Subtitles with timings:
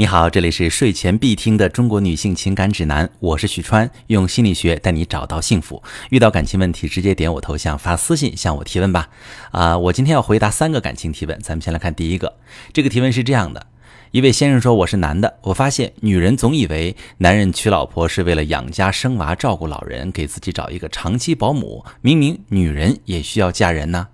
[0.00, 5.82] 你好，这里是睡前必听的中国女性情感指南，我是许川，用心理学带你找到幸福。
[6.10, 9.08] 遇到感情问题，直接点我头像发私信向我提问吧。
[9.50, 12.36] 啊，我今天要回答三个感情提问，咱们先来看第一个。
[12.72, 13.66] 这个提问是这样的：
[14.12, 21.84] 一位先生说，我是男的，我发现女人总以为男人娶老婆是为了养家生娃、照顾老人，给自己找一个长期保姆。
[22.02, 24.06] 明明女人也需要嫁人呢。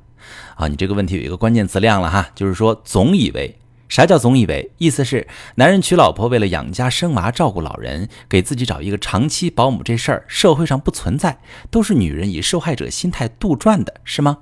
[0.54, 3.58] 啊，你这个问题有一个关键词亮了哈，就是说总以为。
[3.94, 4.72] 啥叫总以为？
[4.78, 5.24] 意思是
[5.54, 11.38] 男人娶老婆为了养家生娃、照顾老人，给自己找一个长期保姆这事儿，社会上不存在，
[11.70, 14.38] 都是女人以受害者心态杜撰的，是吗？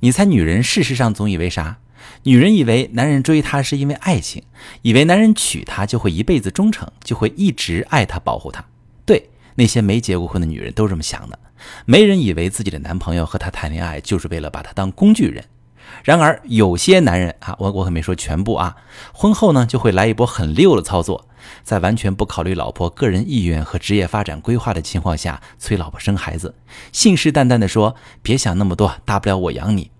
[0.00, 1.80] 你猜女人事实上总以为啥？
[2.22, 4.42] 女人以为男人追她是因为爱情，
[4.80, 8.64] 以为男人娶她就会一辈子忠诚，就会一直爱她、保护她。
[9.04, 11.38] 对，那些没结过婚的女人都这么想的。
[11.84, 15.44] 没人以为自己的男朋友和她谈恋爱就是为了把她当工具人。
[16.04, 18.76] 然而，有些男人啊，我我可没说全部啊，
[19.12, 21.28] 婚后呢就会来一波很溜的操作，
[21.62, 26.54] 在完全不考虑老婆个人意愿和职业发展规划的情况下，催老婆生孩子，
[26.92, 29.90] 信誓旦旦地说：“别想那么多，大不了我养你。”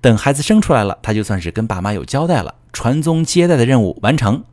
[0.00, 4.44] 等孩子生出来了，他就算是跟爸妈有交代了，传宗接代的任务完成。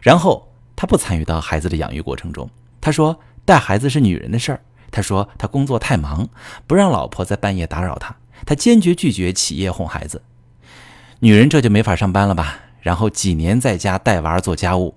[0.00, 2.48] 然后他不参与到孩子的养育过程中，
[2.80, 6.28] 他说带孩子是女人的事儿，他说他工作太忙，
[6.66, 10.22] 不让老婆在半夜打扰他，他坚决拒绝起夜哄孩子。
[11.24, 12.58] 女人这就没法上班了吧？
[12.80, 14.96] 然后几年在家带娃做家务，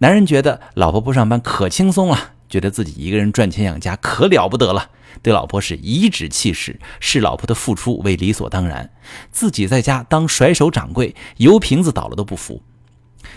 [0.00, 4.90] 男人觉得老婆不上班可轻松了，觉得自己一个人赚钱养家可了不得了，
[5.22, 8.90] 对老婆是颐指气使，视老婆的付出为理所当然，
[9.30, 12.60] 自己在家当甩手掌柜，油瓶子倒了都不服。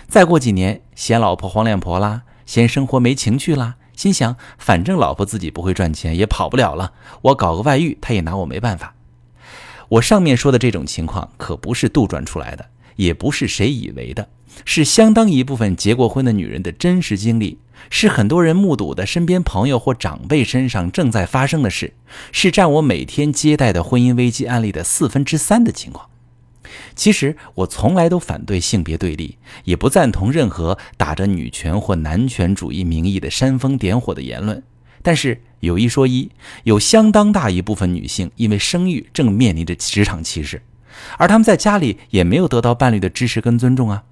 [0.09, 8.94] 再过几年，嫌老婆黄脸婆啦，嫌生活没情趣啦，心想反正老婆自己不会赚钱，也跑不了了，我搞个外遇，她也拿我没办法。
[9.89, 14.27] 我上面说的这种情况可不是杜撰出来的，也不是谁以为的，
[14.65, 21.93] 是相当一部分结过婚的女人的真实经历，是很多人目睹的身边朋友或长辈身上正在发生的事，
[22.31, 26.09] 是占我每天接待的婚姻危机案例的四分之三的情况。
[26.95, 34.63] 其实我从来都反对性别对立，也不赞同任何打着女权或男权主义名义的煽风点火的言论。
[35.03, 36.31] 但是有一说一，
[36.63, 40.61] 有相当大一部分女性因为生育正面临着职场歧视，
[41.17, 44.03] 而她们在家里也没有得到伴侣的支持跟尊重啊。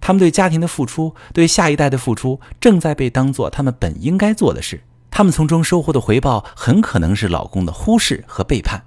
[0.00, 4.82] 她们对家庭的付出，对下一代的付出，正在被当做她们本应该做的事。
[5.10, 8.84] 她们从中收获的回报，很可能是老公的忽视和背叛。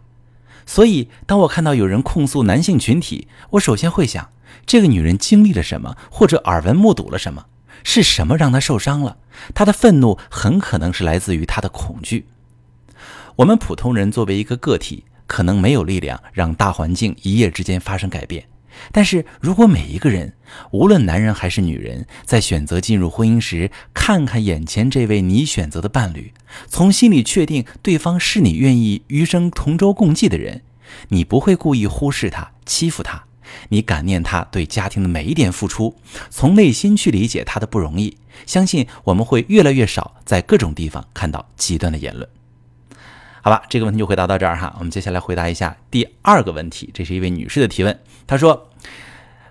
[0.65, 4.29] 所以，当我看到有人控诉男性群体，我首先会想，
[4.65, 7.45] 这个女人经历了什么，或者耳闻目睹了什么。
[7.83, 9.17] 是什么让他受伤了？
[9.53, 12.25] 他的愤怒很可能是来自于他的恐惧。
[13.37, 18.45] 我们普通人作为一个个体，可能没有力量让大环境一夜之间发生改变。
[18.91, 20.33] 但是如果每一个人，
[20.71, 26.33] 无论男人还是女人，在选择进入婚姻时，看看眼前这位你选择的伴侣，
[26.67, 30.61] 从心里确定对方是你愿意余生同舟共济的人，
[31.09, 33.25] 你不会故意忽视他、欺负他。
[33.69, 35.95] 你感念他对家庭的每一点付出，
[36.29, 42.27] 从内心去理解他的不容易，相信我们会越来越少在各种地方看到极端的言论。
[43.43, 44.75] 好吧，这个问题就回答到这儿哈。
[44.77, 47.99] 我们接下来回答一下第二个问题，这是一位女士的提问。
[48.27, 48.69] 她说：“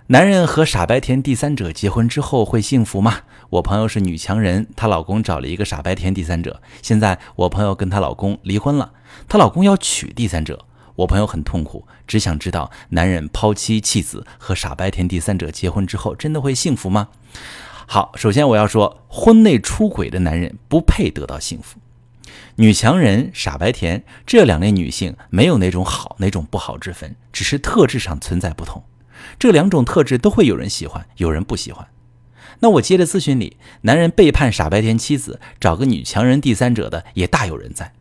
[0.07, 3.19] 男人和傻白甜第三者结婚之后会幸福吗？”
[3.51, 8.93] 我朋友是女强人，她老公找了一个傻白甜第三者，现在我朋友跟她老公离婚了，
[9.27, 10.65] 她老公要娶第三者。
[11.01, 17.09] 我朋友很痛苦，只想知道男人抛妻弃子和傻白甜第三者结婚之后，真的会幸福吗？
[17.87, 21.79] 好，首先我要说，婚内出轨的男人不配得到幸福。
[22.55, 28.83] 女强人、傻白甜这两类女性没有哪种好哪种不好之分，只是特质上存在不同。
[29.39, 31.87] 这两种特质都会有人喜欢，有人不喜欢。
[32.59, 37.93] 那我接着咨询里，男人背叛傻白甜妻子，找个女强人第三者的也大有人在。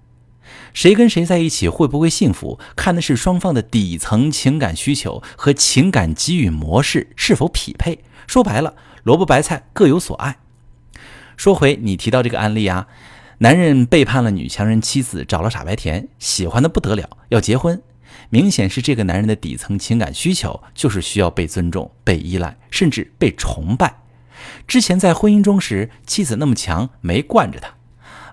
[0.73, 8.01] 谁跟谁在一起会不会幸福，看的是双方的底层情感需求和情感给予模式是否匹配。
[8.27, 10.39] 说白了，萝卜白菜各有所爱。
[11.37, 12.87] 说回你提到这个案例啊，
[13.39, 17.83] 男人背叛了女强人妻子，找了傻白甜，喜欢的不得了，要结婚。
[18.29, 24.03] 明显是这个男人的底层情感需求就是需要被尊重、被依赖，甚至被崇拜。
[24.69, 27.75] 之前在婚姻中时，妻子那么强，没惯着他。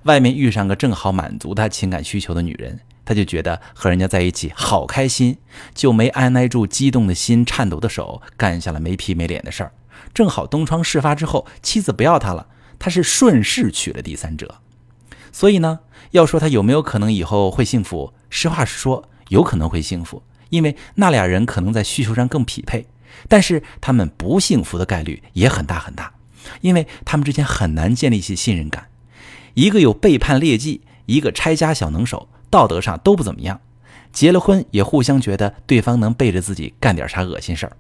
[0.08, 5.38] 外面遇上个正好满足他情感需求的女人，他就觉得和人家在一起好开心，
[5.76, 9.74] 就没按耐住激动的心、颤抖的手，干下了没皮没脸的事儿。
[10.14, 12.48] 正好东窗事发之后，妻子不要他了，
[12.80, 14.60] 他是顺势娶了第三者。
[15.32, 15.80] 所以呢，
[16.12, 22.88] 要说他有没有可能以后会幸福，实话实说，有可能会幸福，因为那俩人可能在需求上更匹配。
[23.28, 26.14] 但是他们不幸福的概率也很大很大。
[26.62, 28.88] 因为他们之间很难建立起信任感。
[29.58, 33.60] 一个有背叛劣迹，一个拆家小能手，道德上都不怎么样。
[34.14, 37.76] 结了婚也互相觉得对方能背着自己干点啥恶心事儿，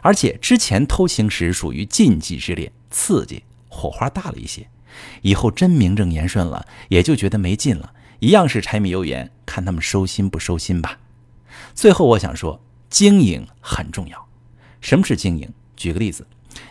[0.00, 4.68] 而且之前偷情时属于禁忌之恋，刺激火花大了一些，
[5.22, 11.00] 以后真名正言顺了，也就觉得没劲了，一样是柴米油盐，看他们收心不收心吧。
[11.74, 14.28] 最后我想说，经营很重要。
[14.80, 15.52] 什么是经营？
[15.76, 16.24] 举个例子，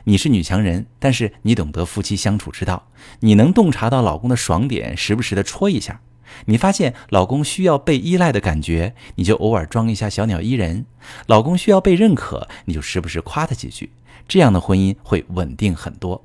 [0.03, 2.87] 你是女强人，但是你懂得夫妻相处之道，
[3.21, 6.01] 你能洞察到老公的爽点，时不时的戳一下。
[6.45, 10.85] 你发现老公需要被依赖的感觉，你就偶尔装一下小鸟依人；
[11.27, 13.91] 老公需要被认可，你就时不时夸他几句。
[14.27, 16.23] 这样的婚姻会稳定很多。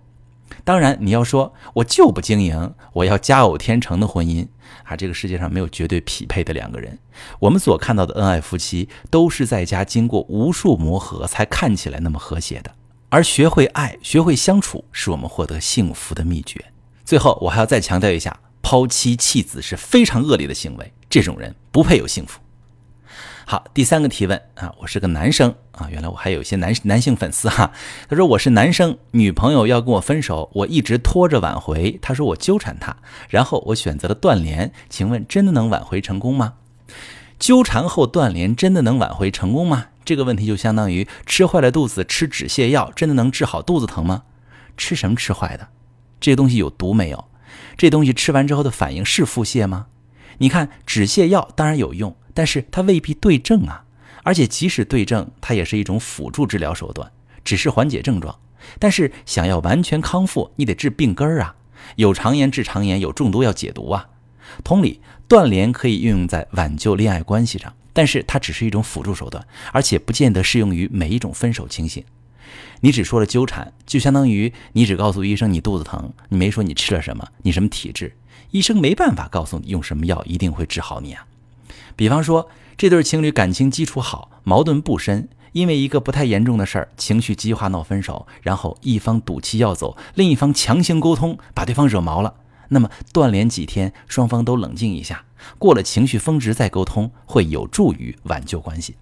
[0.63, 4.47] 当然，你要说我就不经营，我要佳偶天成的婚姻
[4.85, 4.95] 啊！
[4.95, 6.99] 这个世界上没有绝对匹配的两个人。
[7.41, 12.71] 我们所看到的恩爱夫妻，都是在家经过无数磨合才看起来那么和谐的。
[13.09, 16.73] 而学会爱、学会相处，是我们获得幸福的秘诀。
[17.05, 18.41] 最后，我还要再强调一下。
[18.63, 22.41] 抛妻弃子是非常恶劣的行为，这种人不配有幸福。
[23.45, 27.71] 好，第三个提问啊，我是个男生啊，原来我还有一些男男性粉丝哈。
[28.09, 32.97] 他说我是男生，女朋友要跟我分手，我一直拖着挽回，他说我纠缠他，
[33.29, 36.55] 然后我选择了断联，请问真的能挽回成功吗？
[37.39, 39.87] 纠缠后断联真的能挽回成功吗？
[40.05, 44.23] 这个问题就相当于吃坏了肚子吃止泻药，真的能治好肚子疼吗？
[44.77, 45.69] 吃什么吃坏的？
[46.21, 47.25] 这东西有毒没有？
[47.77, 49.87] 这东西吃完之后的反应是腹泻吗？
[50.39, 53.85] 你看止泻药当然有用，但是它未必对症啊。
[54.23, 57.11] 而且即使对症，它也是一种辅助治疗手段，
[57.45, 58.39] 只是缓解症状。
[58.79, 61.55] 但是想要完全康复，你得治病根儿啊。
[61.97, 64.09] 有肠炎治肠炎，有中毒要解毒啊。
[64.63, 72.05] 同理，断联可以运用在挽救恋爱关系上，但是它只是一种辅助手段，而且不见得适用于每一种分手情形。
[72.81, 78.17] 你只说了纠缠，就相当于你只告诉医生你肚子疼，你没说你吃了什么，你什么体质，
[78.51, 81.27] 医生没办法告诉你用什么药一定会治好你啊。
[81.97, 92.35] 比方说，这对情侣感情基础好，矛盾不深，因为一个不太严重的事儿，情绪激化闹分手，然后一方赌气要走，另一方强行沟通，把对方惹毛了。
[92.69, 95.25] 那么断联几天，双方都冷静一下，
[95.59, 98.97] 过了情绪峰值再沟通，会有助于挽救关系。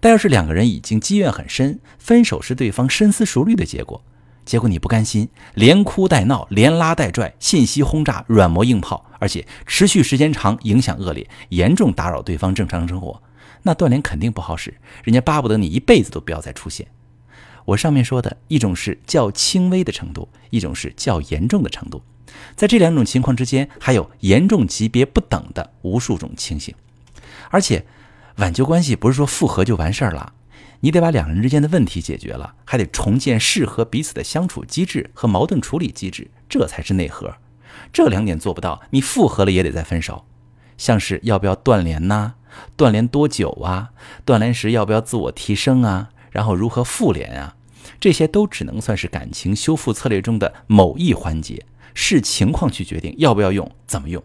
[0.00, 4.02] 但要是两个人已经积怨很深，分手是对方深思熟虑的结果，
[4.44, 13.22] 结果你不甘心，连哭带闹，连拉带拽，信息轰炸，软磨硬泡，而且持续时间长，影响恶劣，严重打扰对方正常生活，
[13.62, 16.88] 那断联肯定不好使，人家巴不得你一辈子都不要再出现。
[17.70, 22.02] 我上面说的一种是较轻微的程度，一种是较严重的程度，
[22.56, 26.74] 在这两种情况之间，还有严重级别不等的无数种情形，
[27.50, 27.84] 而且。
[28.36, 30.32] 挽救关系不是说复合就完事儿了，
[30.80, 37.34] 你得把两人之间的问题解决了，还得重建适合彼此的相处机制和矛盾处理机制，这才是内核。
[37.92, 40.24] 这两点做不到，你复合了也得再分手。
[40.78, 42.34] 像是要不要断联呐？
[42.76, 43.90] 断联多久啊？
[44.24, 46.08] 断联时要不要自我提升啊？
[46.30, 47.56] 然后如何复联啊？
[48.00, 51.62] 这些都只能算是感情修复策略中的某一环节，
[51.92, 54.22] 视情况去决定要不要用，怎么用。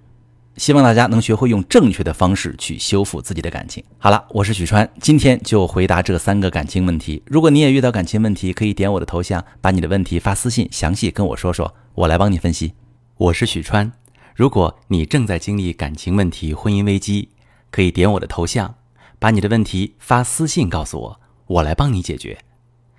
[0.56, 3.84] 希望大家能学会用正确的方式去修复自己的感情。
[3.98, 7.22] 好了，我是许川，今天就回答这三个感情问题。
[7.26, 12.72] 如果你也遇到感情问题，可以点我的头像，把你的问题发私信，详细跟我说说，我来帮你分析。
[13.18, 13.92] 我是许川，
[14.34, 17.28] 如果你正在经历感情问题、婚姻危机，
[17.70, 18.76] 可以点我的头像，
[19.20, 22.38] 把你的问题发私信告诉我，我来帮你解决。